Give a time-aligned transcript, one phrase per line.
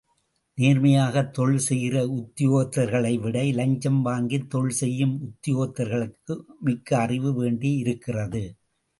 [0.57, 6.37] நேர்மையாகத் தொழில் செய்கிற உத்தியோகத்தர்களைவிட, இலஞ்சம் வாங்கித் தொழில் செய்யும் உத்தியோகத்தர்களுக்கு
[6.59, 8.43] மிக்க அறிவு வேண்டியிருக்கிறது.